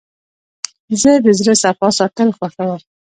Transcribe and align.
زه 1.01 1.11
د 1.25 1.27
زړه 1.39 1.53
صفا 1.63 1.89
ساتل 1.99 2.29
خوښوم. 2.37 2.79